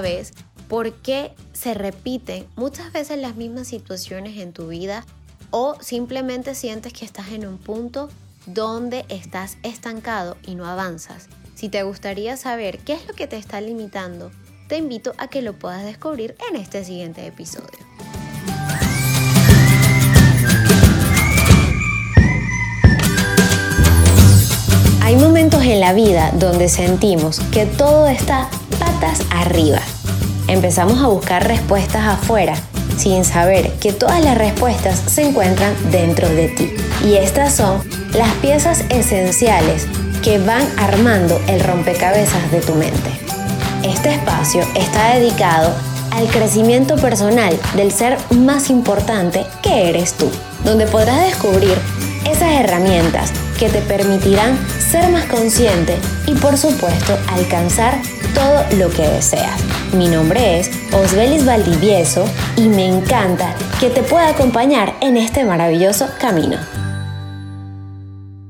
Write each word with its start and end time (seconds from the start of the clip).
vez 0.00 0.32
por 0.68 0.92
qué 0.94 1.32
se 1.52 1.74
repiten 1.74 2.46
muchas 2.56 2.92
veces 2.92 3.18
las 3.18 3.36
mismas 3.36 3.68
situaciones 3.68 4.38
en 4.38 4.52
tu 4.52 4.68
vida 4.68 5.04
o 5.50 5.76
simplemente 5.80 6.54
sientes 6.54 6.92
que 6.92 7.04
estás 7.04 7.32
en 7.32 7.46
un 7.46 7.58
punto 7.58 8.10
donde 8.46 9.04
estás 9.08 9.56
estancado 9.62 10.36
y 10.46 10.54
no 10.54 10.66
avanzas. 10.66 11.28
Si 11.54 11.68
te 11.68 11.82
gustaría 11.82 12.36
saber 12.36 12.78
qué 12.78 12.92
es 12.94 13.06
lo 13.06 13.14
que 13.14 13.26
te 13.26 13.36
está 13.36 13.60
limitando, 13.60 14.30
te 14.68 14.76
invito 14.76 15.14
a 15.18 15.28
que 15.28 15.42
lo 15.42 15.54
puedas 15.54 15.84
descubrir 15.84 16.36
en 16.50 16.56
este 16.56 16.84
siguiente 16.84 17.26
episodio. 17.26 17.78
Hay 25.02 25.16
momentos 25.16 25.62
en 25.62 25.80
la 25.80 25.94
vida 25.94 26.32
donde 26.34 26.68
sentimos 26.68 27.40
que 27.50 27.64
todo 27.64 28.06
está 28.08 28.50
arriba. 29.30 29.78
Empezamos 30.48 31.02
a 31.02 31.06
buscar 31.06 31.46
respuestas 31.46 32.06
afuera 32.06 32.54
sin 32.96 33.24
saber 33.24 33.70
que 33.74 33.92
todas 33.92 34.22
las 34.24 34.36
respuestas 34.36 34.98
se 35.06 35.22
encuentran 35.22 35.72
dentro 35.90 36.28
de 36.28 36.48
ti. 36.48 36.72
Y 37.04 37.14
estas 37.14 37.54
son 37.54 37.80
las 38.12 38.32
piezas 38.34 38.84
esenciales 38.90 39.86
que 40.22 40.38
van 40.38 40.66
armando 40.78 41.40
el 41.46 41.62
rompecabezas 41.62 42.50
de 42.50 42.60
tu 42.60 42.74
mente. 42.74 43.10
Este 43.84 44.14
espacio 44.14 44.62
está 44.74 45.14
dedicado 45.14 45.72
al 46.10 46.26
crecimiento 46.28 46.96
personal 46.96 47.56
del 47.76 47.92
ser 47.92 48.18
más 48.30 48.70
importante 48.70 49.46
que 49.62 49.90
eres 49.90 50.14
tú, 50.14 50.28
donde 50.64 50.86
podrás 50.86 51.20
descubrir 51.20 51.78
esas 52.24 52.50
herramientas 52.52 53.30
que 53.58 53.68
te 53.68 53.80
permitirán 53.82 54.58
ser 54.80 55.08
más 55.10 55.26
consciente 55.26 55.96
y 56.26 56.34
por 56.34 56.58
supuesto 56.58 57.16
alcanzar 57.28 57.96
todo 58.38 58.62
lo 58.78 58.88
que 58.90 59.02
deseas. 59.02 59.60
Mi 59.92 60.06
nombre 60.06 60.60
es 60.60 60.70
Osbelis 60.92 61.44
Valdivieso 61.44 62.24
y 62.56 62.68
me 62.68 62.86
encanta 62.86 63.52
que 63.80 63.90
te 63.90 64.04
pueda 64.04 64.28
acompañar 64.28 64.94
en 65.00 65.16
este 65.16 65.44
maravilloso 65.44 66.06
camino. 66.20 66.56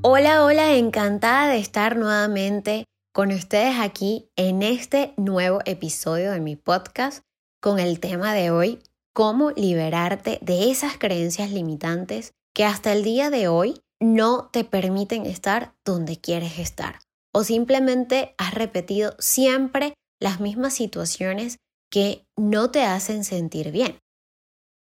Hola, 0.03 0.43
hola, 0.43 0.75
encantada 0.75 1.47
de 1.47 1.57
estar 1.57 1.97
nuevamente 1.97 2.85
con 3.11 3.31
ustedes 3.31 3.79
aquí 3.79 4.29
en 4.35 4.61
este 4.61 5.15
nuevo 5.17 5.59
episodio 5.65 6.33
de 6.33 6.39
mi 6.39 6.55
podcast 6.55 7.23
con 7.59 7.79
el 7.79 7.99
tema 7.99 8.35
de 8.35 8.51
hoy, 8.51 8.79
cómo 9.11 9.49
liberarte 9.51 10.37
de 10.43 10.69
esas 10.69 10.99
creencias 10.99 11.49
limitantes 11.49 12.33
que 12.53 12.63
hasta 12.63 12.93
el 12.93 13.03
día 13.03 13.31
de 13.31 13.47
hoy 13.47 13.81
no 13.99 14.49
te 14.53 14.63
permiten 14.63 15.25
estar 15.25 15.73
donde 15.83 16.17
quieres 16.17 16.59
estar 16.59 16.99
o 17.39 17.45
simplemente 17.45 18.35
has 18.37 18.53
repetido 18.53 19.15
siempre 19.17 19.93
las 20.19 20.41
mismas 20.41 20.73
situaciones 20.73 21.55
que 21.89 22.25
no 22.37 22.69
te 22.69 22.83
hacen 22.83 23.23
sentir 23.23 23.71
bien. 23.71 23.97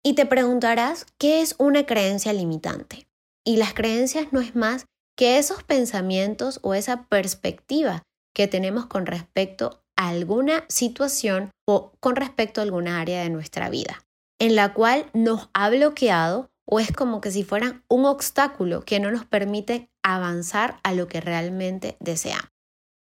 Y 0.05 0.13
te 0.13 0.27
preguntarás, 0.27 1.07
¿qué 1.17 1.41
es 1.41 1.55
una 1.57 1.87
creencia 1.87 2.31
limitante? 2.31 3.07
Y 3.43 3.57
las 3.57 3.73
creencias 3.73 4.31
no 4.33 4.39
es 4.39 4.55
más 4.55 4.85
que 5.17 5.39
esos 5.39 5.63
pensamientos 5.63 6.59
o 6.61 6.75
esa 6.75 7.07
perspectiva 7.07 8.03
que 8.35 8.47
tenemos 8.47 8.85
con 8.85 9.07
respecto 9.07 9.81
a 9.97 10.09
alguna 10.09 10.63
situación 10.69 11.49
o 11.67 11.93
con 11.99 12.15
respecto 12.15 12.61
a 12.61 12.65
alguna 12.65 13.01
área 13.01 13.23
de 13.23 13.31
nuestra 13.31 13.71
vida, 13.71 14.03
en 14.39 14.55
la 14.55 14.75
cual 14.75 15.09
nos 15.13 15.49
ha 15.55 15.71
bloqueado 15.71 16.51
o 16.69 16.79
es 16.79 16.91
como 16.91 17.19
que 17.19 17.31
si 17.31 17.43
fueran 17.43 17.83
un 17.87 18.05
obstáculo 18.05 18.81
que 18.85 18.99
no 18.99 19.09
nos 19.09 19.25
permite 19.25 19.89
avanzar 20.03 20.79
a 20.83 20.93
lo 20.93 21.07
que 21.07 21.21
realmente 21.21 21.97
deseamos. 21.99 22.49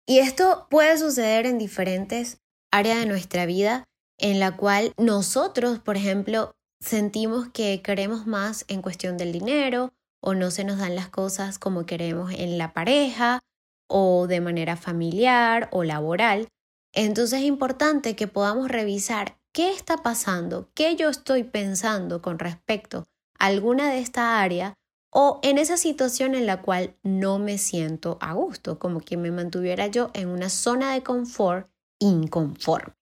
Y 0.06 0.18
esto 0.18 0.66
puede 0.70 0.96
suceder 0.98 1.46
en 1.46 1.58
diferentes 1.58 2.38
áreas 2.70 3.00
de 3.00 3.06
nuestra 3.06 3.46
vida 3.46 3.84
en 4.18 4.40
la 4.40 4.56
cual 4.56 4.92
nosotros, 4.98 5.78
por 5.78 5.96
ejemplo, 5.96 6.52
sentimos 6.80 7.48
que 7.48 7.82
queremos 7.82 8.26
más 8.26 8.64
en 8.68 8.82
cuestión 8.82 9.16
del 9.16 9.32
dinero 9.32 9.92
o 10.20 10.34
no 10.34 10.50
se 10.50 10.64
nos 10.64 10.78
dan 10.78 10.96
las 10.96 11.08
cosas 11.08 11.58
como 11.58 11.86
queremos 11.86 12.32
en 12.32 12.58
la 12.58 12.72
pareja 12.72 13.40
o 13.88 14.26
de 14.26 14.40
manera 14.40 14.76
familiar 14.76 15.68
o 15.72 15.84
laboral. 15.84 16.48
Entonces 16.92 17.40
es 17.40 17.46
importante 17.46 18.16
que 18.16 18.26
podamos 18.26 18.68
revisar 18.68 19.38
qué 19.52 19.70
está 19.70 19.98
pasando, 19.98 20.70
qué 20.74 20.96
yo 20.96 21.08
estoy 21.08 21.44
pensando 21.44 22.22
con 22.22 22.38
respecto 22.38 23.06
a 23.38 23.46
alguna 23.46 23.90
de 23.90 24.00
esta 24.00 24.40
área 24.40 24.74
o 25.10 25.40
en 25.42 25.58
esa 25.58 25.76
situación 25.76 26.34
en 26.34 26.46
la 26.46 26.62
cual 26.62 26.96
no 27.02 27.38
me 27.38 27.58
siento 27.58 28.18
a 28.20 28.34
gusto, 28.34 28.78
como 28.78 29.00
que 29.00 29.16
me 29.16 29.30
mantuviera 29.30 29.86
yo 29.86 30.10
en 30.14 30.28
una 30.28 30.48
zona 30.48 30.92
de 30.92 31.02
confort 31.02 31.70
inconforme. 31.98 32.94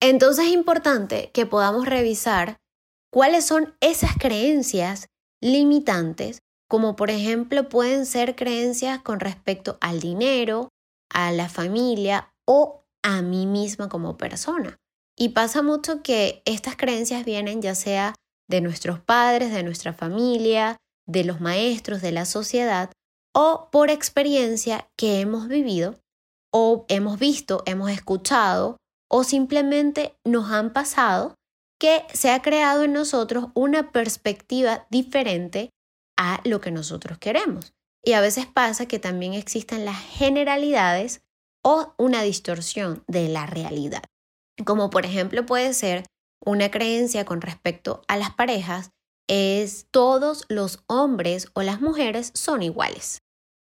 Entonces 0.00 0.46
es 0.46 0.52
importante 0.52 1.30
que 1.32 1.46
podamos 1.46 1.86
revisar 1.86 2.58
cuáles 3.10 3.46
son 3.46 3.74
esas 3.80 4.16
creencias 4.18 5.08
limitantes, 5.40 6.42
como 6.68 6.96
por 6.96 7.10
ejemplo 7.10 7.68
pueden 7.68 8.06
ser 8.06 8.36
creencias 8.36 9.00
con 9.00 9.20
respecto 9.20 9.78
al 9.80 10.00
dinero, 10.00 10.68
a 11.10 11.32
la 11.32 11.48
familia 11.48 12.32
o 12.46 12.84
a 13.02 13.22
mí 13.22 13.46
misma 13.46 13.88
como 13.88 14.16
persona. 14.16 14.78
Y 15.16 15.30
pasa 15.30 15.62
mucho 15.62 16.02
que 16.02 16.42
estas 16.44 16.76
creencias 16.76 17.24
vienen 17.24 17.62
ya 17.62 17.74
sea 17.74 18.14
de 18.48 18.60
nuestros 18.60 19.00
padres, 19.00 19.52
de 19.52 19.62
nuestra 19.62 19.92
familia, 19.92 20.76
de 21.06 21.24
los 21.24 21.40
maestros, 21.40 22.02
de 22.02 22.12
la 22.12 22.24
sociedad, 22.24 22.90
o 23.34 23.68
por 23.70 23.90
experiencia 23.90 24.88
que 24.96 25.20
hemos 25.20 25.48
vivido, 25.48 25.96
o 26.52 26.86
hemos 26.88 27.18
visto, 27.18 27.62
hemos 27.66 27.90
escuchado, 27.90 28.76
o 29.10 29.24
simplemente 29.24 30.16
nos 30.24 30.50
han 30.50 30.72
pasado 30.72 31.34
que 31.80 32.04
se 32.12 32.30
ha 32.30 32.40
creado 32.42 32.84
en 32.84 32.92
nosotros 32.92 33.46
una 33.54 33.90
perspectiva 33.90 34.86
diferente 34.90 35.70
a 36.16 36.40
lo 36.44 36.60
que 36.60 36.70
nosotros 36.70 37.18
queremos. 37.18 37.72
Y 38.04 38.12
a 38.12 38.20
veces 38.20 38.46
pasa 38.46 38.86
que 38.86 38.98
también 38.98 39.34
existen 39.34 39.84
las 39.84 39.98
generalidades 39.98 41.22
o 41.62 41.94
una 41.96 42.22
distorsión 42.22 43.02
de 43.08 43.28
la 43.28 43.46
realidad. 43.46 44.02
Como 44.64 44.90
por 44.90 45.04
ejemplo 45.04 45.46
puede 45.46 45.72
ser 45.74 46.04
una 46.44 46.70
creencia 46.70 47.24
con 47.24 47.40
respecto 47.40 48.02
a 48.06 48.16
las 48.16 48.32
parejas 48.34 48.90
es 49.28 49.86
todos 49.90 50.44
los 50.48 50.82
hombres 50.86 51.48
o 51.54 51.62
las 51.62 51.80
mujeres 51.80 52.30
son 52.34 52.62
iguales. 52.62 53.18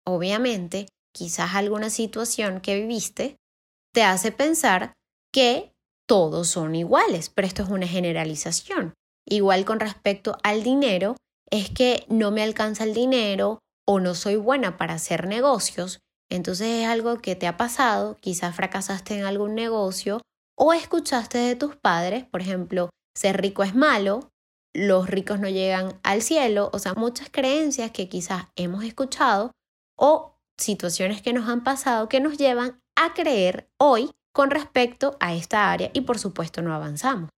Obviamente, 0.06 0.88
quizás 1.13 1.56
alguna 1.56 1.90
situación 1.90 2.62
que 2.62 2.80
viviste 2.80 3.38
te 3.94 4.03
hace 4.03 4.31
pensar 4.31 4.94
que 5.34 5.74
todos 6.07 6.47
son 6.47 6.75
iguales, 6.75 7.30
pero 7.30 7.47
esto 7.47 7.63
es 7.63 7.69
una 7.69 7.88
generalización. 7.88 8.94
Igual 9.25 9.66
con 9.66 9.80
respecto 9.80 10.38
al 10.44 10.63
dinero, 10.63 11.16
es 11.50 11.69
que 11.69 12.06
no 12.07 12.31
me 12.31 12.44
alcanza 12.44 12.84
el 12.84 12.94
dinero 12.94 13.59
o 13.86 14.00
no 14.00 14.16
soy 14.16 14.36
buena 14.36 14.78
para 14.78 14.96
hacer 14.96 15.28
negocios, 15.28 16.00
entonces 16.30 16.68
es 16.68 16.88
algo 16.88 17.18
que 17.19 17.36
te 17.36 17.47
ha 17.47 17.57
pasado, 17.57 18.18
quizás 18.19 18.56
fracasaste 18.56 19.18
en 19.18 19.25
algún 19.25 19.56
negocio 19.56 20.22
o 20.57 20.74
escuchaste 20.74 21.38
de 21.38 21.56
tus 21.56 21.75
padres, 21.75 22.25
por 22.25 22.41
ejemplo, 22.41 22.90
ser 23.16 23.41
rico 23.41 23.63
es 23.63 23.75
malo, 23.75 24.30
los 24.78 25.10
ricos 25.10 25.40
no 25.40 25.50
llegan 25.50 26.00
al 26.04 26.22
cielo, 26.22 26.70
o 26.72 26.78
sea, 26.78 26.94
muchas 26.94 27.30
creencias 27.32 27.90
que 27.90 28.08
quizás 28.08 28.44
hemos 28.56 28.84
escuchado 28.84 29.50
o 29.98 30.38
situaciones 30.56 31.24
que 31.24 31.34
nos 31.34 31.50
han 31.50 31.64
pasado 31.64 32.08
que 32.08 32.20
nos 32.20 32.38
llevan 32.38 32.80
a 32.96 33.16
creer 33.16 33.72
hoy 33.80 34.12
con 34.32 34.52
respecto 34.52 35.18
a 35.20 35.34
esta 35.34 35.72
área 35.72 35.90
y 35.94 36.02
por 36.02 36.20
supuesto 36.20 36.62
no 36.62 36.76
avanzamos. 36.76 37.32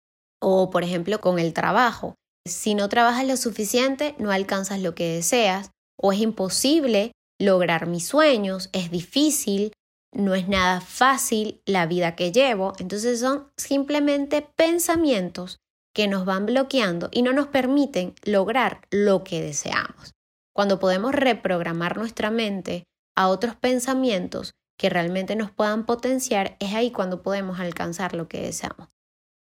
O 0.43 0.71
por 0.71 0.82
ejemplo 0.82 1.21
con 1.21 1.38
el 1.38 1.53
trabajo. 1.53 2.16
Si 2.44 2.75
no 2.75 2.88
trabajas 2.88 3.25
lo 3.25 3.37
suficiente, 3.37 4.16
no 4.19 4.32
alcanzas 4.32 4.81
lo 4.81 4.97
que 4.97 5.15
deseas 5.15 5.71
o 5.97 6.12
es 6.12 6.19
imposible 6.19 7.12
lograr 7.38 7.87
mis 7.87 8.04
sueños, 8.04 8.69
es 8.72 8.91
difícil, 8.91 9.72
no 10.12 10.34
es 10.34 10.48
nada 10.48 10.80
fácil 10.80 11.62
la 11.66 11.86
vida 11.86 12.16
que 12.16 12.33
llevo. 12.33 12.72
Entonces 12.80 13.21
son 13.21 13.48
simplemente 13.57 14.42
pensamientos 14.42 15.59
que 15.94 16.08
nos 16.08 16.24
van 16.24 16.46
bloqueando 16.46 17.08
y 17.12 17.22
no 17.22 17.32
nos 17.32 17.48
permiten 17.48 18.14
lograr 18.22 18.82
lo 18.90 19.24
que 19.24 19.42
deseamos. 19.42 20.14
Cuando 20.54 20.78
podemos 20.78 21.14
reprogramar 21.14 21.96
nuestra 21.96 22.30
mente 22.30 22.84
a 23.16 23.28
otros 23.28 23.56
pensamientos 23.56 24.54
que 24.78 24.90
realmente 24.90 25.36
nos 25.36 25.50
puedan 25.50 25.86
potenciar, 25.86 26.56
es 26.60 26.74
ahí 26.74 26.90
cuando 26.90 27.22
podemos 27.22 27.58
alcanzar 27.60 28.14
lo 28.14 28.28
que 28.28 28.42
deseamos. 28.42 28.88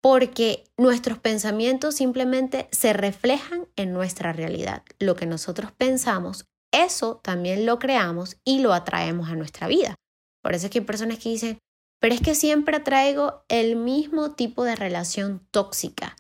Porque 0.01 0.65
nuestros 0.77 1.19
pensamientos 1.19 1.97
simplemente 1.97 2.69
se 2.73 2.93
reflejan 2.93 3.69
en 3.77 3.93
nuestra 3.93 4.33
realidad. 4.33 4.83
Lo 4.99 5.17
que 5.17 5.27
nosotros 5.27 5.73
pensamos, 5.73 6.47
eso 6.73 7.21
también 7.23 7.67
lo 7.67 7.79
creamos 7.79 8.37
y 8.45 8.61
lo 8.61 8.73
atraemos 8.73 9.29
a 9.29 9.37
nuestra 9.37 9.67
vida. 9.67 9.95
Por 10.43 10.55
eso 10.55 10.67
es 10.67 10.73
que 10.73 10.79
hay 10.79 10.85
personas 10.85 11.19
que 11.19 11.31
dicen, 11.31 11.59
pero 12.01 12.15
es 12.15 12.21
que 12.21 12.35
siempre 12.35 12.77
atraigo 12.77 13.45
el 13.49 13.77
mismo 13.77 14.33
tipo 14.33 14.65
de 14.65 14.77
relación 14.77 15.47
tóxica. 15.51 16.17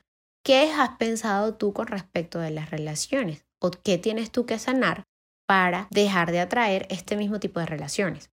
¿Qué 0.48 0.72
has 0.72 0.96
pensado 0.96 1.56
tú 1.56 1.74
con 1.74 1.88
respecto 1.88 2.38
de 2.38 2.50
las 2.50 2.70
relaciones? 2.70 3.44
¿O 3.60 3.70
qué 3.70 3.98
tienes 3.98 4.30
tú 4.30 4.46
que 4.46 4.58
sanar 4.58 5.04
para 5.46 5.88
dejar 5.90 6.32
de 6.32 6.40
atraer 6.40 6.86
este 6.88 7.16
mismo 7.16 7.38
tipo 7.38 7.60
de 7.60 7.66
relaciones? 7.66 8.30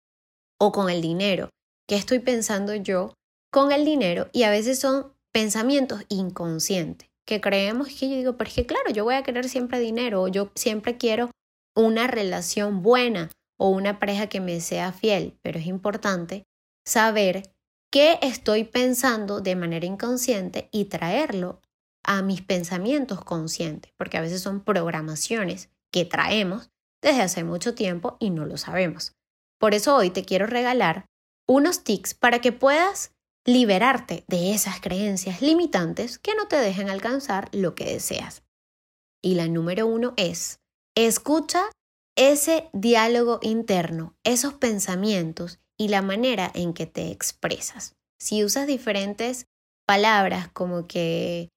O 0.61 0.70
con 0.70 0.90
el 0.90 1.02
dinero. 1.02 1.50
¿Qué 1.88 1.96
estoy 1.96 2.20
pensando 2.20 2.72
yo 2.76 3.14
con 3.50 3.72
el 3.72 3.84
dinero 3.84 4.28
y 4.32 4.44
a 4.44 4.50
veces 4.50 4.78
son 4.78 5.12
pensamientos 5.32 6.05
inconscientes 6.08 7.08
que 7.26 7.40
creemos 7.40 7.88
que 7.88 8.08
yo 8.08 8.14
digo, 8.14 8.37
pero 8.37 8.46
es 8.46 8.55
que 8.55 8.67
claro, 8.67 8.93
yo 8.93 9.02
voy 9.02 9.17
a 9.17 9.25
querer 9.25 9.49
siempre 9.49 9.81
dinero 9.81 10.22
o 10.22 10.28
yo 10.28 10.52
siempre 10.55 10.96
quiero 10.96 11.32
una 11.75 12.06
relación 12.06 12.84
buena 12.84 13.32
o 13.58 13.70
una 13.70 13.99
pareja 13.99 14.28
que 14.28 14.38
me 14.38 14.60
sea 14.60 14.93
fiel, 14.93 15.37
pero 15.43 15.58
es 15.58 15.67
importante 15.67 16.44
saber 16.87 17.43
qué 17.90 18.20
estoy 18.22 18.62
pensando 18.62 19.40
de 19.40 19.56
manera 19.56 19.87
inconsciente 19.87 20.69
y 20.70 20.84
traerlo 20.84 21.60
a 22.05 22.23
mis 22.23 22.43
pensamientos 22.43 23.25
conscientes, 23.25 23.93
porque 23.97 24.19
a 24.19 24.21
veces 24.21 24.43
son 24.43 24.61
programaciones 24.61 25.71
que 25.91 26.05
traemos 26.05 26.71
desde 27.03 27.23
hace 27.23 27.45
mucho 27.45 27.75
tiempo 27.75 28.17
y 28.21 28.31
no 28.31 28.47
lo 28.47 28.56
sabemos. 28.56 29.15
Por 29.59 29.75
eso 29.75 29.97
hoy 29.97 30.11
te 30.11 30.25
quiero 30.25 30.47
regalar 30.47 31.06
unos 31.47 31.85
tips 31.85 32.15
para 32.15 32.41
que 32.41 32.53
puedas 32.53 33.12
liberarte 33.47 34.25
de 34.27 34.53
esas 34.55 34.81
creencias 34.81 35.43
limitantes 35.43 36.19
que 36.19 36.35
no 36.35 36.49
te 36.49 36.56
dejen 36.56 36.89
alcanzar 36.89 37.49
lo 37.53 37.75
que 37.75 37.85
deseas. 37.85 38.43
Y 39.23 39.35
la 39.35 39.49
número 39.49 39.87
uno 39.87 40.15
es, 40.17 40.61
escucha 40.95 41.71
ese 42.17 42.69
diálogo 42.73 43.41
interno, 43.43 44.15
esos 44.25 44.55
pensamientos 44.55 45.61
y 45.77 45.89
la 45.89 46.03
manera 46.03 46.51
en 46.55 46.73
que 46.73 46.87
te 46.87 47.11
expresas. 47.11 47.97
Si 48.19 48.45
usas 48.45 48.67
diferentes 48.67 49.47
palabras 49.87 50.49
como 50.53 50.87
que 50.87 51.51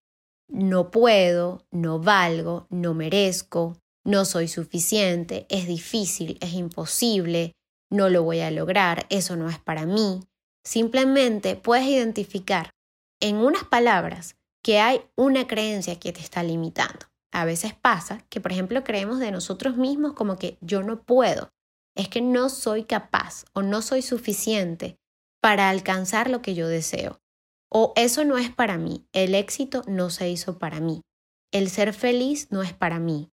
no 0.48 0.92
puedo, 0.92 1.66
no 1.72 2.00
valgo, 2.00 2.68
no 2.70 2.94
merezco, 2.94 3.78
no 4.04 4.26
soy 4.26 4.48
suficiente, 4.48 5.46
es 5.50 5.68
difícil, 5.68 6.38
es 6.42 6.54
imposible, 6.54 7.54
no 7.90 8.10
lo 8.10 8.24
voy 8.24 8.40
a 8.40 8.52
lograr, 8.52 9.06
eso 9.10 9.36
no 9.36 9.50
es 9.50 9.60
para 9.60 9.86
mí. 9.86 10.22
Simplemente 10.64 11.56
puedes 11.56 11.88
identificar 11.88 12.72
en 13.20 13.38
unas 13.38 13.64
palabras 13.64 14.36
que 14.64 14.80
hay 14.80 15.02
una 15.16 15.48
creencia 15.48 16.00
que 16.00 16.12
te 16.12 16.20
está 16.22 16.44
limitando. 16.44 17.08
A 17.32 17.46
veces 17.46 17.74
pasa 17.74 18.26
que, 18.30 18.42
por 18.42 18.52
ejemplo, 18.52 18.84
creemos 18.84 19.20
de 19.20 19.32
nosotros 19.32 19.78
mismos 19.78 20.14
como 20.14 20.38
que 20.38 20.58
yo 20.62 20.84
no 20.84 21.04
puedo, 21.04 21.50
es 21.96 22.10
que 22.10 22.22
no 22.22 22.50
soy 22.50 22.84
capaz 22.84 23.46
o 23.54 23.62
no 23.62 23.82
soy 23.82 24.02
suficiente 24.02 24.98
para 25.42 25.70
alcanzar 25.70 26.30
lo 26.30 26.42
que 26.42 26.56
yo 26.56 26.68
deseo. 26.68 27.20
O 27.70 27.94
eso 27.96 28.24
no 28.24 28.38
es 28.38 28.50
para 28.50 28.78
mí, 28.78 29.06
el 29.12 29.36
éxito 29.36 29.84
no 29.88 30.10
se 30.10 30.30
hizo 30.30 30.58
para 30.58 30.80
mí, 30.80 31.02
el 31.52 31.70
ser 31.70 31.94
feliz 31.94 32.48
no 32.52 32.64
es 32.64 32.74
para 32.74 33.00
mí, 33.00 33.30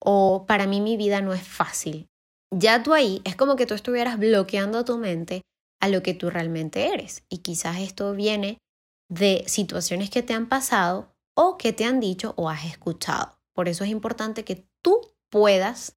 o 0.00 0.44
para 0.46 0.66
mí 0.66 0.80
mi 0.80 0.96
vida 0.96 1.20
no 1.20 1.32
es 1.32 1.42
fácil. 1.42 2.08
Ya 2.50 2.82
tú 2.82 2.94
ahí 2.94 3.20
es 3.24 3.36
como 3.36 3.56
que 3.56 3.66
tú 3.66 3.74
estuvieras 3.74 4.18
bloqueando 4.18 4.84
tu 4.84 4.96
mente 4.98 5.42
a 5.80 5.88
lo 5.88 6.02
que 6.02 6.14
tú 6.14 6.30
realmente 6.30 6.92
eres. 6.92 7.24
Y 7.28 7.38
quizás 7.38 7.78
esto 7.78 8.12
viene 8.14 8.58
de 9.10 9.44
situaciones 9.46 10.10
que 10.10 10.22
te 10.22 10.34
han 10.34 10.48
pasado 10.48 11.14
o 11.36 11.56
que 11.56 11.72
te 11.72 11.84
han 11.84 12.00
dicho 12.00 12.34
o 12.36 12.48
has 12.48 12.64
escuchado. 12.64 13.38
Por 13.54 13.68
eso 13.68 13.84
es 13.84 13.90
importante 13.90 14.44
que 14.44 14.66
tú 14.82 15.00
puedas 15.30 15.96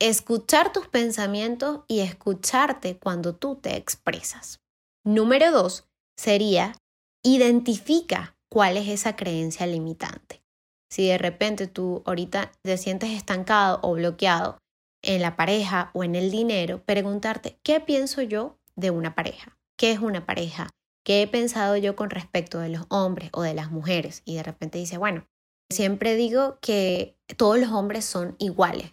escuchar 0.00 0.72
tus 0.72 0.88
pensamientos 0.88 1.80
y 1.88 2.00
escucharte 2.00 2.98
cuando 2.98 3.34
tú 3.34 3.56
te 3.56 3.76
expresas. 3.76 4.60
Número 5.04 5.50
dos 5.50 5.88
sería 6.16 6.74
identifica 7.22 8.36
cuál 8.48 8.76
es 8.76 8.88
esa 8.88 9.16
creencia 9.16 9.66
limitante. 9.66 10.42
Si 10.90 11.06
de 11.06 11.18
repente 11.18 11.66
tú 11.68 12.02
ahorita 12.04 12.52
te 12.62 12.76
sientes 12.76 13.10
estancado 13.10 13.78
o 13.82 13.94
bloqueado 13.94 14.58
en 15.02 15.22
la 15.22 15.36
pareja 15.36 15.90
o 15.94 16.04
en 16.04 16.14
el 16.14 16.30
dinero, 16.30 16.82
preguntarte, 16.84 17.58
¿qué 17.62 17.80
pienso 17.80 18.22
yo 18.22 18.58
de 18.74 18.90
una 18.90 19.14
pareja? 19.14 19.58
¿Qué 19.78 19.92
es 19.92 20.00
una 20.00 20.26
pareja? 20.26 20.70
¿Qué 21.04 21.22
he 21.22 21.26
pensado 21.26 21.76
yo 21.76 21.96
con 21.96 22.10
respecto 22.10 22.58
de 22.58 22.68
los 22.68 22.84
hombres 22.90 23.30
o 23.32 23.42
de 23.42 23.54
las 23.54 23.70
mujeres? 23.70 24.22
Y 24.24 24.36
de 24.36 24.42
repente 24.42 24.78
dice, 24.78 24.98
bueno, 24.98 25.26
siempre 25.70 26.16
digo 26.16 26.58
que 26.60 27.16
todos 27.36 27.58
los 27.58 27.70
hombres 27.70 28.04
son 28.04 28.34
iguales 28.38 28.90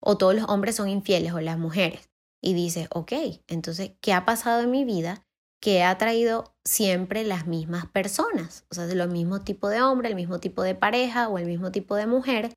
o 0.00 0.16
todos 0.16 0.34
los 0.34 0.48
hombres 0.48 0.76
son 0.76 0.88
infieles 0.88 1.32
o 1.32 1.40
las 1.40 1.58
mujeres. 1.58 2.08
Y 2.40 2.54
dice, 2.54 2.88
ok, 2.90 3.12
entonces, 3.46 3.92
¿qué 4.00 4.12
ha 4.12 4.24
pasado 4.24 4.62
en 4.62 4.70
mi 4.70 4.84
vida 4.84 5.26
que 5.62 5.84
ha 5.84 5.96
traído 5.96 6.52
siempre 6.64 7.22
las 7.22 7.46
mismas 7.46 7.86
personas? 7.86 8.66
O 8.70 8.74
sea, 8.74 8.86
de 8.86 8.96
lo 8.96 9.06
mismo 9.06 9.42
tipo 9.42 9.68
de 9.68 9.80
hombre, 9.80 10.08
el 10.08 10.16
mismo 10.16 10.40
tipo 10.40 10.62
de 10.62 10.74
pareja 10.74 11.28
o 11.28 11.38
el 11.38 11.46
mismo 11.46 11.70
tipo 11.70 11.94
de 11.94 12.06
mujer. 12.06 12.52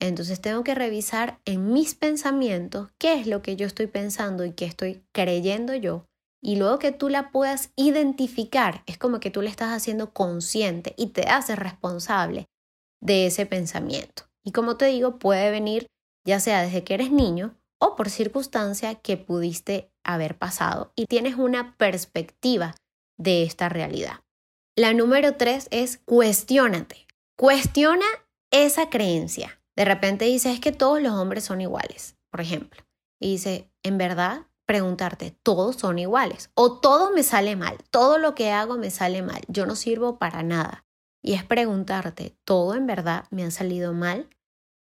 Entonces 0.00 0.40
tengo 0.40 0.64
que 0.64 0.74
revisar 0.74 1.40
en 1.44 1.72
mis 1.72 1.94
pensamientos 1.94 2.90
qué 2.98 3.14
es 3.14 3.26
lo 3.26 3.42
que 3.42 3.56
yo 3.56 3.66
estoy 3.66 3.86
pensando 3.86 4.44
y 4.44 4.52
qué 4.52 4.64
estoy 4.64 5.04
creyendo 5.12 5.74
yo. 5.74 6.04
Y 6.42 6.56
luego 6.56 6.78
que 6.78 6.92
tú 6.92 7.08
la 7.08 7.30
puedas 7.30 7.70
identificar, 7.76 8.82
es 8.86 8.98
como 8.98 9.20
que 9.20 9.30
tú 9.30 9.40
le 9.40 9.50
estás 9.50 9.72
haciendo 9.72 10.12
consciente 10.12 10.94
y 10.96 11.08
te 11.08 11.22
haces 11.22 11.58
responsable 11.58 12.46
de 13.00 13.26
ese 13.26 13.46
pensamiento. 13.46 14.24
Y 14.44 14.52
como 14.52 14.76
te 14.76 14.86
digo, 14.86 15.18
puede 15.18 15.50
venir 15.50 15.86
ya 16.24 16.40
sea 16.40 16.62
desde 16.62 16.84
que 16.84 16.94
eres 16.94 17.10
niño 17.10 17.54
o 17.80 17.96
por 17.96 18.10
circunstancia 18.10 18.96
que 18.96 19.16
pudiste 19.16 19.90
haber 20.08 20.36
pasado 20.38 20.92
y 20.96 21.06
tienes 21.06 21.36
una 21.36 21.76
perspectiva 21.76 22.74
de 23.18 23.42
esta 23.42 23.68
realidad. 23.68 24.20
La 24.76 24.94
número 24.94 25.34
tres 25.34 25.68
es 25.70 25.98
cuestiónate. 25.98 27.06
Cuestiona 27.36 28.06
esa 28.50 28.88
creencia. 28.90 29.60
De 29.76 29.84
repente 29.84 30.24
dices 30.24 30.54
es 30.54 30.60
que 30.60 30.72
todos 30.72 31.02
los 31.02 31.12
hombres 31.12 31.44
son 31.44 31.60
iguales, 31.60 32.16
por 32.30 32.40
ejemplo. 32.40 32.82
Y 33.20 33.32
dice, 33.32 33.70
en 33.82 33.98
verdad, 33.98 34.46
preguntarte, 34.66 35.36
todos 35.42 35.76
son 35.76 35.98
iguales. 35.98 36.50
O 36.54 36.80
todo 36.80 37.10
me 37.12 37.22
sale 37.22 37.54
mal, 37.54 37.76
todo 37.90 38.18
lo 38.18 38.34
que 38.34 38.50
hago 38.50 38.78
me 38.78 38.90
sale 38.90 39.22
mal, 39.22 39.42
yo 39.48 39.66
no 39.66 39.76
sirvo 39.76 40.18
para 40.18 40.42
nada. 40.42 40.84
Y 41.22 41.34
es 41.34 41.44
preguntarte, 41.44 42.36
¿todo 42.44 42.74
en 42.74 42.86
verdad 42.86 43.24
me 43.30 43.44
ha 43.44 43.50
salido 43.50 43.92
mal? 43.92 44.28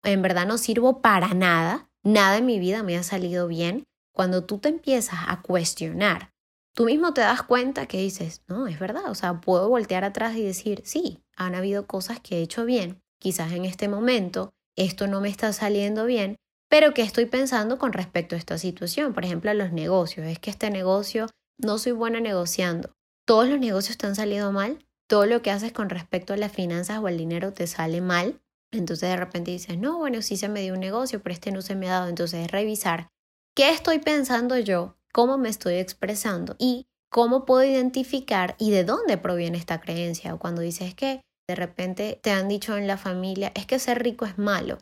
¿En 0.05 0.23
verdad 0.23 0.47
no 0.47 0.59
sirvo 0.59 1.01
para 1.01 1.35
nada? 1.35 1.91
¿Nada 2.05 2.37
en 2.37 2.47
mi 2.47 2.61
vida 2.61 2.83
me 2.83 2.97
ha 2.97 3.03
salido 3.03 3.49
bien? 3.49 3.85
Cuando 4.17 4.45
tú 4.45 4.57
te 4.57 4.71
empiezas 4.71 5.19
a 5.29 5.43
cuestionar, 5.43 6.33
tú 6.75 6.87
mismo 6.87 7.13
te 7.13 7.21
das 7.21 7.43
cuenta 7.43 7.85
que 7.85 7.99
dices, 7.99 8.41
no, 8.49 8.67
es 8.67 8.79
verdad, 8.79 9.11
o 9.11 9.15
sea, 9.15 9.43
puedo 9.43 9.69
voltear 9.69 10.05
atrás 10.05 10.37
y 10.37 10.43
decir, 10.43 10.81
sí, 10.87 11.23
han 11.37 11.55
habido 11.55 11.87
cosas 11.87 12.19
que 12.21 12.39
he 12.39 12.41
hecho 12.41 12.65
bien, 12.65 13.03
quizás 13.21 13.53
en 13.53 13.67
este 13.67 13.89
momento 13.89 14.55
esto 14.75 15.07
no 15.07 15.21
me 15.21 15.29
está 15.29 15.53
saliendo 15.53 16.07
bien, 16.07 16.37
pero 16.71 16.95
¿qué 16.95 17.03
estoy 17.03 17.27
pensando 17.27 17.79
con 17.79 17.93
respecto 17.93 18.35
a 18.35 18.39
esta 18.39 18.57
situación? 18.57 19.13
Por 19.13 19.27
ejemplo, 19.27 19.51
a 19.51 19.55
los 19.55 19.73
negocios. 19.73 20.27
Es 20.27 20.39
que 20.39 20.49
este 20.49 20.71
negocio 20.71 21.27
no 21.59 21.77
soy 21.77 21.93
buena 21.93 22.19
negociando. 22.19 22.95
Todos 23.27 23.47
los 23.47 23.61
negocios 23.61 23.99
te 23.99 24.07
han 24.07 24.17
salido 24.17 24.51
mal. 24.51 24.79
Todo 25.11 25.27
lo 25.27 25.43
que 25.43 25.51
haces 25.51 25.73
con 25.73 25.91
respecto 25.91 26.33
a 26.33 26.39
las 26.39 26.53
finanzas 26.53 27.01
o 27.01 27.07
al 27.07 27.19
dinero 27.19 27.53
te 27.53 27.67
sale 27.67 28.01
mal. 28.01 28.41
Entonces 28.73 29.11
de 29.11 29.17
repente 29.17 29.51
dices, 29.51 29.77
no, 29.77 29.99
bueno, 29.99 30.23
sí 30.23 30.39
se 30.39 30.49
me 30.49 30.63
dio 30.63 30.73
un 30.73 30.81
negocio, 30.81 31.23
pero 31.23 31.35
este 31.35 31.53
no 31.53 31.61
se 31.61 31.77
me 31.77 31.87
ha 31.89 31.93
dado. 31.93 32.09
Entonces 32.09 32.47
es 32.47 32.51
revisar 32.51 33.11
qué 33.57 33.71
estoy 33.71 33.99
pensando 34.01 34.59
yo, 34.59 34.99
cómo 35.15 35.39
me 35.39 35.49
estoy 35.49 35.77
expresando 35.77 36.57
y 36.59 36.87
cómo 37.11 37.47
puedo 37.47 37.65
identificar 37.65 38.55
y 38.59 38.71
de 38.71 38.85
dónde 38.85 39.17
proviene 39.17 39.57
esta 39.57 39.81
creencia. 39.81 40.35
O 40.35 40.39
cuando 40.39 40.61
dices 40.61 40.95
que 40.95 41.23
de 41.49 41.55
repente 41.55 42.21
te 42.23 42.31
han 42.31 42.49
dicho 42.49 42.77
en 42.77 42.87
la 42.87 42.99
familia, 42.99 43.53
es 43.55 43.65
que 43.65 43.79
ser 43.79 44.03
rico 44.03 44.27
es 44.27 44.37
malo. 44.37 44.79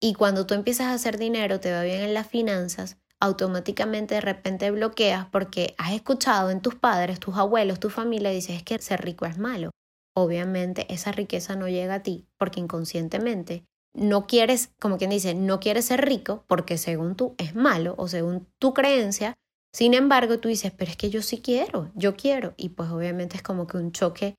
Y 0.00 0.14
cuando 0.14 0.46
tú 0.46 0.54
empiezas 0.54 0.88
a 0.88 0.94
hacer 0.94 1.16
dinero, 1.16 1.60
te 1.60 1.70
va 1.70 1.82
bien 1.82 2.00
en 2.00 2.12
las 2.12 2.26
finanzas, 2.26 2.98
automáticamente 3.20 4.16
de 4.16 4.20
repente 4.20 4.70
bloqueas 4.72 5.26
porque 5.26 5.76
has 5.78 5.92
escuchado 5.92 6.50
en 6.50 6.60
tus 6.60 6.74
padres, 6.74 7.20
tus 7.20 7.36
abuelos, 7.36 7.78
tu 7.78 7.88
familia, 7.88 8.30
dices 8.30 8.56
es 8.56 8.62
que 8.64 8.80
ser 8.80 9.00
rico 9.04 9.26
es 9.26 9.38
malo. 9.38 9.70
Obviamente 10.16 10.92
esa 10.92 11.12
riqueza 11.12 11.54
no 11.54 11.68
llega 11.68 11.94
a 11.94 12.02
ti 12.02 12.26
porque 12.36 12.58
inconscientemente 12.58 13.64
no 13.94 14.26
quieres, 14.26 14.70
como 14.78 14.98
quien 14.98 15.10
dice, 15.10 15.34
no 15.34 15.60
quieres 15.60 15.86
ser 15.86 16.04
rico 16.04 16.44
porque 16.46 16.78
según 16.78 17.16
tú 17.16 17.34
es 17.38 17.54
malo 17.54 17.94
o 17.98 18.08
según 18.08 18.46
tu 18.58 18.74
creencia. 18.74 19.36
Sin 19.72 19.94
embargo, 19.94 20.38
tú 20.38 20.48
dices, 20.48 20.72
pero 20.76 20.90
es 20.90 20.96
que 20.96 21.10
yo 21.10 21.22
sí 21.22 21.40
quiero, 21.40 21.90
yo 21.94 22.16
quiero. 22.16 22.54
Y 22.56 22.70
pues 22.70 22.90
obviamente 22.90 23.36
es 23.36 23.42
como 23.42 23.66
que 23.66 23.76
un 23.76 23.92
choque 23.92 24.34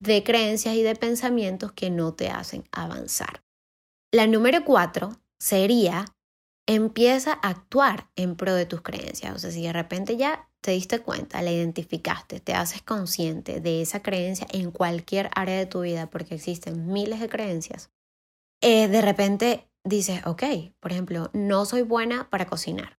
de 0.00 0.22
creencias 0.24 0.74
y 0.74 0.82
de 0.82 0.96
pensamientos 0.96 1.72
que 1.72 1.90
no 1.90 2.14
te 2.14 2.28
hacen 2.28 2.64
avanzar. 2.72 3.42
La 4.12 4.26
número 4.26 4.64
cuatro 4.64 5.16
sería 5.38 6.04
empieza 6.66 7.32
a 7.42 7.50
actuar 7.50 8.10
en 8.16 8.36
pro 8.36 8.54
de 8.54 8.66
tus 8.66 8.82
creencias. 8.82 9.34
O 9.34 9.38
sea, 9.38 9.50
si 9.50 9.62
de 9.62 9.72
repente 9.72 10.16
ya 10.16 10.48
te 10.60 10.72
diste 10.72 11.00
cuenta, 11.00 11.42
la 11.42 11.50
identificaste, 11.50 12.40
te 12.40 12.54
haces 12.54 12.82
consciente 12.82 13.60
de 13.60 13.82
esa 13.82 14.02
creencia 14.02 14.46
en 14.52 14.70
cualquier 14.70 15.28
área 15.34 15.58
de 15.58 15.66
tu 15.66 15.80
vida, 15.80 16.08
porque 16.08 16.36
existen 16.36 16.86
miles 16.86 17.20
de 17.20 17.28
creencias, 17.28 17.90
eh, 18.62 18.88
de 18.88 19.02
repente 19.02 19.68
dices, 19.84 20.26
ok, 20.26 20.42
por 20.80 20.92
ejemplo, 20.92 21.30
no 21.32 21.64
soy 21.64 21.82
buena 21.82 22.30
para 22.30 22.46
cocinar 22.46 22.98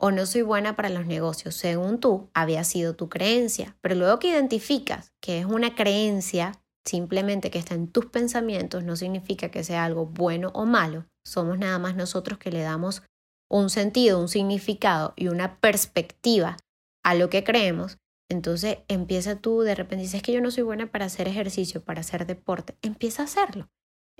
o 0.00 0.10
no 0.12 0.26
soy 0.26 0.42
buena 0.42 0.76
para 0.76 0.90
los 0.90 1.06
negocios, 1.06 1.56
según 1.56 1.98
tú, 1.98 2.30
había 2.32 2.62
sido 2.62 2.94
tu 2.94 3.08
creencia. 3.08 3.76
Pero 3.80 3.96
luego 3.96 4.18
que 4.20 4.28
identificas 4.28 5.12
que 5.20 5.40
es 5.40 5.46
una 5.46 5.74
creencia 5.74 6.52
simplemente 6.86 7.50
que 7.50 7.58
está 7.58 7.74
en 7.74 7.88
tus 7.88 8.06
pensamientos, 8.06 8.84
no 8.84 8.96
significa 8.96 9.50
que 9.50 9.64
sea 9.64 9.84
algo 9.84 10.06
bueno 10.06 10.50
o 10.54 10.64
malo. 10.64 11.06
Somos 11.26 11.58
nada 11.58 11.78
más 11.78 11.96
nosotros 11.96 12.38
que 12.38 12.50
le 12.50 12.62
damos 12.62 13.02
un 13.50 13.70
sentido, 13.70 14.20
un 14.20 14.28
significado 14.28 15.12
y 15.16 15.28
una 15.28 15.60
perspectiva 15.60 16.56
a 17.04 17.14
lo 17.14 17.28
que 17.28 17.44
creemos. 17.44 17.98
Entonces 18.30 18.78
empieza 18.88 19.36
tú, 19.36 19.60
de 19.60 19.74
repente 19.74 20.02
dices 20.02 20.22
que 20.22 20.32
yo 20.32 20.40
no 20.40 20.50
soy 20.50 20.62
buena 20.62 20.90
para 20.90 21.06
hacer 21.06 21.28
ejercicio, 21.28 21.82
para 21.82 22.00
hacer 22.00 22.26
deporte, 22.26 22.76
empieza 22.82 23.22
a 23.22 23.26
hacerlo. 23.26 23.68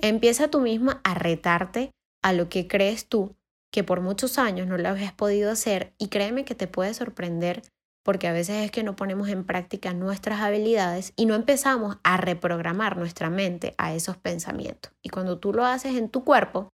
Empieza 0.01 0.49
tú 0.49 0.61
misma 0.61 1.01
a 1.03 1.15
retarte 1.15 1.91
a 2.23 2.33
lo 2.33 2.49
que 2.49 2.69
crees 2.69 3.09
tú 3.09 3.35
que 3.73 3.85
por 3.85 4.01
muchos 4.01 4.39
años 4.39 4.67
no 4.67 4.79
lo 4.79 4.89
habías 4.89 5.13
podido 5.13 5.51
hacer 5.51 5.93
y 5.99 6.09
créeme 6.09 6.45
que 6.45 6.55
te 6.55 6.69
puede 6.69 6.95
sorprender 6.95 7.63
porque 8.05 8.29
a 8.29 8.33
veces 8.33 8.65
es 8.65 8.71
que 8.71 8.85
no 8.85 8.97
ponemos 8.97 9.29
en 9.29 9.45
práctica 9.45 9.93
nuestras 9.93 10.41
habilidades 10.41 11.13
y 11.17 11.27
no 11.27 11.35
empezamos 11.35 11.99
a 12.05 12.17
reprogramar 12.17 12.97
nuestra 12.97 13.29
mente 13.29 13.75
a 13.77 13.93
esos 13.93 14.17
pensamientos. 14.17 14.93
Y 15.03 15.11
cuando 15.11 15.39
tú 15.39 15.53
lo 15.53 15.67
haces 15.67 15.97
en 15.97 16.09
tu 16.09 16.25
cuerpo, 16.25 16.71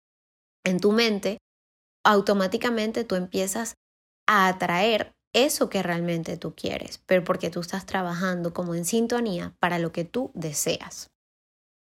en 0.66 0.80
tu 0.80 0.92
mente, 0.92 1.38
automáticamente 2.04 3.06
tú 3.06 3.16
empiezas 3.16 3.76
a 4.28 4.48
atraer 4.48 5.14
eso 5.34 5.70
que 5.70 5.82
realmente 5.82 6.36
tú 6.36 6.54
quieres, 6.54 7.02
pero 7.06 7.24
porque 7.24 7.50
tú 7.50 7.62
estás 7.62 7.86
trabajando 7.86 8.54
como 8.54 8.76
en 8.76 8.84
sintonía 8.84 9.56
para 9.60 9.80
lo 9.80 9.94
que 9.94 10.04
tú 10.04 10.32
deseas. 10.34 11.11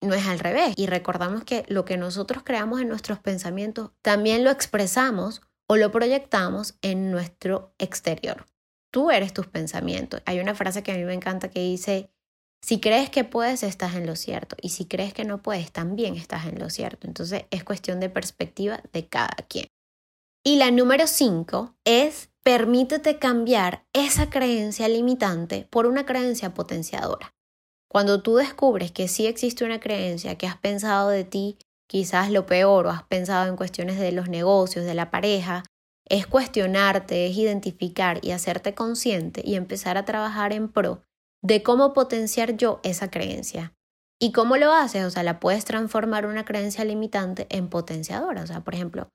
No 0.01 0.15
es 0.15 0.27
al 0.27 0.39
revés. 0.39 0.75
Y 0.77 0.87
recordamos 0.87 1.45
que 1.45 1.65
lo 1.69 1.85
que 1.85 1.97
nosotros 1.97 2.43
creamos 2.45 2.81
en 2.81 2.89
nuestros 2.89 3.19
pensamientos 3.19 3.91
también 4.03 4.45
lo 4.45 4.51
expresamos 4.51 5.43
o 5.69 5.77
lo 5.77 5.91
proyectamos 5.91 6.79
en 6.83 7.11
nuestro 7.11 7.75
exterior. 7.79 8.47
Tú 8.91 9.11
eres 9.11 9.33
tus 9.33 9.47
pensamientos. 9.47 10.23
Hay 10.25 10.41
una 10.41 10.55
frase 10.55 10.83
que 10.83 10.93
a 10.93 10.97
mí 10.97 11.05
me 11.05 11.15
encanta 11.15 11.51
que 11.51 11.61
dice, 11.61 12.11
si 12.63 12.81
crees 12.81 13.11
que 13.11 13.25
puedes, 13.25 13.63
estás 13.63 13.95
en 13.95 14.07
lo 14.07 14.17
cierto. 14.17 14.57
Y 14.61 14.71
si 14.71 14.87
crees 14.87 15.13
que 15.13 15.25
no 15.25 15.43
puedes, 15.43 15.71
también 15.73 16.17
estás 16.17 16.47
en 16.47 16.59
lo 16.59 16.71
cierto. 16.71 17.07
Entonces 17.07 17.45
es 17.51 17.65
cuestión 17.65 18.01
de 18.01 18.09
perspectiva 18.09 18.81
de 18.93 19.09
cada 19.09 19.37
quien. 19.49 19.67
Y 20.45 20.57
la 20.57 20.71
número 20.71 21.07
cinco 21.07 21.77
es 21.85 22.31
permítete 22.43 23.19
cambiar 23.19 23.85
esa 23.93 24.31
creencia 24.31 24.89
limitante 24.89 25.67
por 25.71 25.87
una 25.87 26.07
creencia 26.07 26.55
potenciadora. 26.55 27.35
Cuando 27.89 28.23
tú 28.23 28.37
descubres 28.37 28.93
que 28.93 29.09
sí 29.09 29.27
existe 29.27 29.65
una 29.65 29.81
creencia 29.81 30.37
que 30.37 30.47
has 30.47 30.57
pensado 30.57 31.09
de 31.09 31.25
ti 31.25 31.59
quizás 31.89 32.31
lo 32.31 32.47
peor 32.47 32.87
o 32.87 32.91
has 32.91 33.03
pensado 33.05 33.49
en 33.49 33.57
cuestiones 33.57 33.99
de 33.99 34.13
los 34.13 34.29
negocios, 34.29 34.85
de 34.85 34.95
la 34.95 35.11
pareja, 35.11 35.65
es 36.09 36.27
cuestionarte, 36.27 37.27
es 37.27 37.37
identificar 37.37 38.19
y 38.23 38.33
hacerte 38.33 38.75
consciente 38.75 39.43
y 39.45 39.57
empezar 39.57 39.97
a 39.97 40.05
trabajar 40.05 40.53
en 40.53 40.69
pro 40.69 41.03
de 41.43 41.63
cómo 41.63 41.93
potenciar 41.93 42.57
yo 42.57 42.81
esa 42.83 43.11
creencia. 43.11 43.75
¿Y 44.21 44.33
cómo 44.33 44.57
lo 44.57 44.73
haces? 44.73 45.05
O 45.05 45.11
sea, 45.11 45.23
la 45.23 45.39
puedes 45.39 45.65
transformar 45.65 46.27
una 46.27 46.45
creencia 46.45 46.85
limitante 46.85 47.47
en 47.51 47.69
potenciadora. 47.69 48.43
O 48.43 48.47
sea, 48.47 48.65
por 48.65 48.75
ejemplo, 48.75 49.09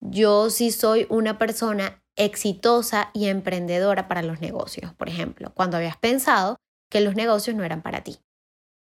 yo 0.00 0.50
sí 0.50 0.70
soy 0.70 1.06
una 1.08 1.38
persona 1.38 2.02
exitosa 2.16 3.10
y 3.14 3.26
emprendedora 3.26 4.08
para 4.08 4.22
los 4.22 4.40
negocios, 4.40 4.92
por 4.94 5.08
ejemplo, 5.08 5.52
cuando 5.54 5.78
habías 5.78 5.96
pensado 5.96 6.56
que 6.92 7.00
los 7.00 7.14
negocios 7.14 7.56
no 7.56 7.64
eran 7.64 7.80
para 7.80 8.04
ti. 8.04 8.18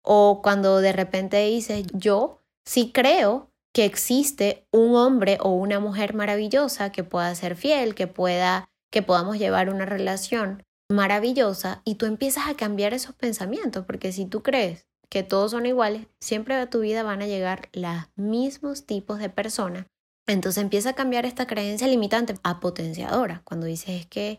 O 0.03 0.41
cuando 0.41 0.81
de 0.81 0.93
repente 0.93 1.45
dices, 1.45 1.85
yo 1.93 2.41
sí 2.65 2.93
creo 2.93 3.51
que 3.75 3.85
existe 3.85 4.65
un 4.71 4.95
hombre 4.95 5.39
o 5.41 5.51
una 5.51 5.81
mujer 5.81 6.15
maravillosa 6.15 6.93
que 6.93 7.03
pueda 7.03 7.35
ser 7.35 7.57
fiel, 7.57 7.97
que 7.97 8.07
pueda 8.07 8.71
que 8.93 9.03
podamos 9.03 9.39
llevar 9.39 9.69
una 9.69 9.87
relación 9.87 10.63
maravillosa 10.89 11.83
y 11.85 11.97
tú 11.97 12.07
empiezas 12.07 12.47
a 12.47 12.55
cambiar 12.55 12.95
esos 12.95 13.17
pensamientos, 13.17 13.85
porque 13.85 14.13
si 14.13 14.25
tú 14.25 14.45
crees 14.45 14.87
que 15.11 15.25
todos 15.25 15.51
son 15.51 15.67
iguales, 15.67 16.07
siempre 16.21 16.55
a 16.55 16.71
tu 16.71 16.79
vida 16.81 17.03
van 17.03 17.23
a 17.23 17.27
llegar 17.27 17.69
los 17.73 18.05
mismos 18.15 18.87
tipos 18.87 19.19
de 19.19 19.31
personas. 19.31 19.87
Entonces 20.29 20.63
empieza 20.63 20.91
a 20.91 20.95
cambiar 20.95 21.27
esta 21.27 21.49
creencia 21.49 21.89
limitante 21.89 22.37
a 22.45 22.61
potenciadora. 22.61 23.43
Cuando 23.45 23.67
dices 23.67 24.01
es 24.01 24.07
que 24.07 24.39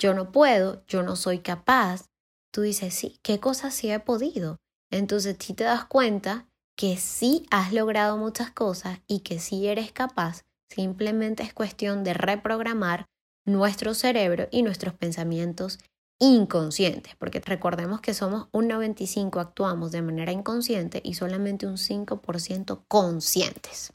yo 0.00 0.14
no 0.14 0.32
puedo, 0.32 0.84
yo 0.88 1.04
no 1.04 1.14
soy 1.14 1.38
capaz, 1.38 2.06
tú 2.54 2.60
dices, 2.60 2.94
sí, 2.94 3.18
¿qué 3.22 3.40
cosas 3.40 3.74
sí 3.74 3.90
he 3.90 3.98
podido? 3.98 4.58
Entonces 4.90 5.36
si 5.40 5.54
te 5.54 5.64
das 5.64 5.84
cuenta 5.86 6.46
que 6.76 6.96
sí 6.96 7.46
has 7.50 7.72
logrado 7.72 8.16
muchas 8.16 8.52
cosas 8.52 9.00
y 9.08 9.20
que 9.20 9.40
sí 9.40 9.66
eres 9.66 9.90
capaz, 9.90 10.42
simplemente 10.70 11.42
es 11.42 11.52
cuestión 11.52 12.04
de 12.04 12.14
reprogramar 12.14 13.06
nuestro 13.44 13.92
cerebro 13.92 14.46
y 14.52 14.62
nuestros 14.62 14.94
pensamientos 14.94 15.80
inconscientes, 16.20 17.16
porque 17.16 17.40
recordemos 17.40 18.00
que 18.00 18.14
somos 18.14 18.46
un 18.52 18.68
95 18.68 19.40
actuamos 19.40 19.90
de 19.90 20.02
manera 20.02 20.30
inconsciente 20.30 21.00
y 21.04 21.14
solamente 21.14 21.66
un 21.66 21.76
5% 21.76 22.84
conscientes. 22.86 23.92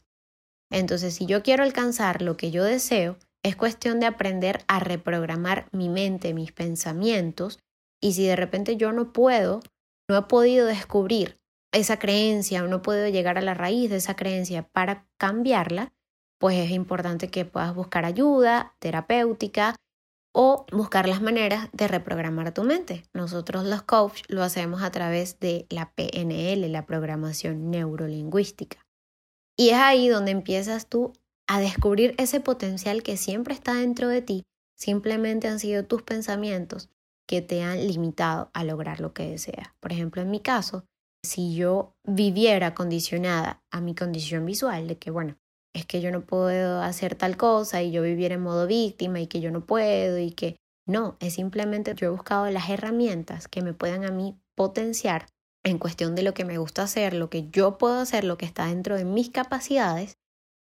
Entonces, 0.70 1.14
si 1.14 1.24
yo 1.24 1.42
quiero 1.42 1.64
alcanzar 1.64 2.20
lo 2.20 2.36
que 2.36 2.50
yo 2.50 2.62
deseo, 2.62 3.16
es 3.42 3.56
cuestión 3.56 4.00
de 4.00 4.06
aprender 4.06 4.64
a 4.68 4.80
reprogramar 4.80 5.66
mi 5.72 5.88
mente, 5.88 6.34
mis 6.34 6.52
pensamientos, 6.52 7.58
y 8.00 8.14
si 8.14 8.26
de 8.26 8.36
repente 8.36 8.76
yo 8.76 8.92
no 8.92 9.12
puedo, 9.12 9.60
no 10.08 10.16
he 10.16 10.22
podido 10.22 10.66
descubrir 10.66 11.40
esa 11.72 11.98
creencia 11.98 12.64
o 12.64 12.66
no 12.66 12.82
puedo 12.82 13.08
llegar 13.08 13.38
a 13.38 13.42
la 13.42 13.54
raíz 13.54 13.90
de 13.90 13.96
esa 13.96 14.16
creencia 14.16 14.68
para 14.68 15.06
cambiarla, 15.18 15.92
pues 16.38 16.56
es 16.56 16.70
importante 16.70 17.28
que 17.28 17.44
puedas 17.44 17.74
buscar 17.74 18.04
ayuda 18.04 18.74
terapéutica 18.78 19.76
o 20.32 20.64
buscar 20.72 21.08
las 21.08 21.20
maneras 21.20 21.68
de 21.72 21.88
reprogramar 21.88 22.52
tu 22.54 22.64
mente. 22.64 23.04
Nosotros 23.12 23.64
los 23.64 23.82
coaches 23.82 24.24
lo 24.28 24.42
hacemos 24.42 24.82
a 24.82 24.90
través 24.90 25.38
de 25.38 25.66
la 25.68 25.92
PNL, 25.92 26.72
la 26.72 26.86
programación 26.86 27.70
neurolingüística. 27.70 28.86
Y 29.56 29.70
es 29.70 29.76
ahí 29.76 30.08
donde 30.08 30.30
empiezas 30.30 30.88
tú 30.88 31.12
a 31.46 31.60
descubrir 31.60 32.14
ese 32.16 32.40
potencial 32.40 33.02
que 33.02 33.16
siempre 33.16 33.54
está 33.54 33.74
dentro 33.74 34.08
de 34.08 34.22
ti, 34.22 34.44
simplemente 34.76 35.48
han 35.48 35.58
sido 35.58 35.84
tus 35.84 36.02
pensamientos 36.02 36.88
que 37.30 37.42
te 37.42 37.62
han 37.62 37.86
limitado 37.86 38.50
a 38.54 38.64
lograr 38.64 38.98
lo 38.98 39.12
que 39.12 39.30
deseas. 39.30 39.68
Por 39.78 39.92
ejemplo, 39.92 40.20
en 40.20 40.32
mi 40.32 40.40
caso, 40.40 40.84
si 41.24 41.54
yo 41.54 41.94
viviera 42.02 42.74
condicionada 42.74 43.62
a 43.70 43.80
mi 43.80 43.94
condición 43.94 44.44
visual, 44.44 44.88
de 44.88 44.98
que, 44.98 45.12
bueno, 45.12 45.36
es 45.72 45.86
que 45.86 46.00
yo 46.00 46.10
no 46.10 46.22
puedo 46.22 46.82
hacer 46.82 47.14
tal 47.14 47.36
cosa 47.36 47.84
y 47.84 47.92
yo 47.92 48.02
viviera 48.02 48.34
en 48.34 48.40
modo 48.40 48.66
víctima 48.66 49.20
y 49.20 49.28
que 49.28 49.40
yo 49.40 49.52
no 49.52 49.64
puedo 49.64 50.18
y 50.18 50.32
que 50.32 50.56
no, 50.88 51.16
es 51.20 51.34
simplemente 51.34 51.94
yo 51.94 52.08
he 52.08 52.10
buscado 52.10 52.50
las 52.50 52.68
herramientas 52.68 53.46
que 53.46 53.62
me 53.62 53.74
puedan 53.74 54.04
a 54.04 54.10
mí 54.10 54.36
potenciar 54.56 55.26
en 55.64 55.78
cuestión 55.78 56.16
de 56.16 56.24
lo 56.24 56.34
que 56.34 56.44
me 56.44 56.58
gusta 56.58 56.82
hacer, 56.82 57.14
lo 57.14 57.30
que 57.30 57.48
yo 57.50 57.78
puedo 57.78 58.00
hacer, 58.00 58.24
lo 58.24 58.38
que 58.38 58.46
está 58.46 58.66
dentro 58.66 58.96
de 58.96 59.04
mis 59.04 59.30
capacidades 59.30 60.18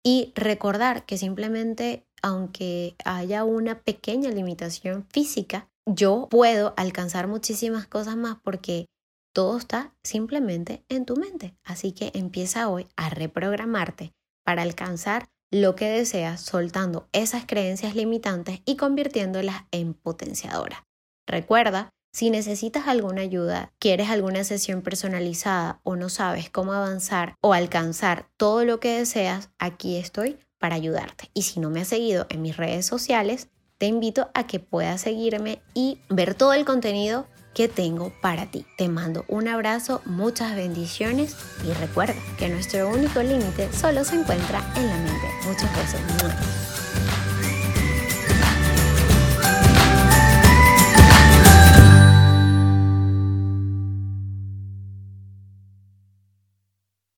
y 0.04 0.34
recordar 0.34 1.06
que 1.06 1.20
simplemente 1.20 2.08
aunque 2.24 2.96
haya 3.06 3.44
una 3.44 3.84
pequeña 3.84 4.32
limitación 4.32 5.06
física, 5.12 5.70
yo 5.88 6.28
puedo 6.30 6.74
alcanzar 6.76 7.28
muchísimas 7.28 7.88
cosas 7.88 8.18
más 8.18 8.38
porque 8.44 8.88
todo 9.34 9.58
está 9.58 9.94
simplemente 10.04 10.84
en 10.90 11.06
tu 11.06 11.16
mente. 11.16 11.56
Así 11.64 11.94
que 11.94 12.12
empieza 12.14 12.70
hoy 12.70 12.88
a 12.98 13.10
reprogramarte 13.10 14.12
para 14.44 14.64
alcanzar 14.64 15.28
lo 15.50 15.76
que 15.76 15.86
deseas, 15.86 16.42
soltando 16.42 17.08
esas 17.14 17.46
creencias 17.46 17.96
limitantes 17.96 18.60
y 18.66 18.76
convirtiéndolas 18.76 19.64
en 19.72 19.94
potenciadoras. 19.94 20.84
Recuerda, 21.26 21.90
si 22.14 22.30
necesitas 22.30 22.88
alguna 22.88 23.22
ayuda, 23.22 23.72
quieres 23.80 24.10
alguna 24.10 24.44
sesión 24.44 24.82
personalizada 24.82 25.80
o 25.84 25.96
no 25.96 26.10
sabes 26.10 26.50
cómo 26.50 26.74
avanzar 26.74 27.36
o 27.42 27.54
alcanzar 27.54 28.28
todo 28.38 28.66
lo 28.66 28.80
que 28.80 28.98
deseas, 28.98 29.52
aquí 29.60 29.98
estoy 29.98 30.38
para 30.60 30.76
ayudarte. 30.76 31.30
Y 31.34 31.44
si 31.44 31.60
no 31.60 31.70
me 31.70 31.82
has 31.82 31.90
seguido 31.90 32.26
en 32.30 32.42
mis 32.42 32.58
redes 32.58 32.86
sociales, 32.86 33.50
te 33.78 33.86
invito 33.86 34.30
a 34.34 34.48
que 34.48 34.60
puedas 34.60 35.02
seguirme 35.02 35.62
y 35.74 36.00
ver 36.10 36.36
todo 36.36 36.54
el 36.54 36.66
contenido 36.66 37.28
que 37.54 37.68
tengo 37.68 38.12
para 38.22 38.46
ti. 38.52 38.66
Te 38.78 38.88
mando 38.88 39.26
un 39.28 39.48
abrazo, 39.48 40.02
muchas 40.06 40.56
bendiciones 40.56 41.36
y 41.68 41.74
recuerda 41.74 42.16
que 42.38 42.50
nuestro 42.50 42.90
único 42.90 43.22
límite 43.22 43.72
solo 43.74 44.04
se 44.04 44.16
encuentra 44.16 44.64
en 44.76 44.88
la 44.88 44.98
mente. 44.98 45.28
Muchos 45.46 45.70
besos. 45.76 46.67